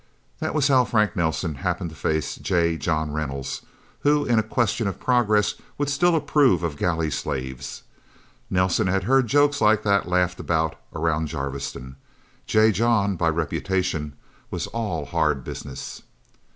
That 0.39 0.55
was 0.55 0.67
how 0.67 0.83
Frank 0.83 1.15
Nelsen 1.15 1.57
happened 1.61 1.91
to 1.91 1.95
face 1.95 2.35
J. 2.37 2.75
John 2.75 3.11
Reynolds, 3.13 3.61
who, 3.99 4.25
in 4.25 4.39
a 4.39 4.41
question 4.41 4.87
of 4.87 4.99
progress, 4.99 5.53
would 5.77 5.91
still 5.91 6.15
approve 6.15 6.63
of 6.63 6.75
galley 6.75 7.11
slaves. 7.11 7.83
Nelsen 8.49 8.87
had 8.87 9.03
heard 9.03 9.27
jokes 9.27 9.61
like 9.61 9.83
that 9.83 10.09
laughed 10.09 10.39
about, 10.39 10.75
around 10.91 11.27
Jarviston. 11.27 11.97
J. 12.47 12.71
John, 12.71 13.15
by 13.15 13.29
reputation, 13.29 14.13
was 14.49 14.65
all 14.65 15.05
hard 15.05 15.43
business. 15.43 16.01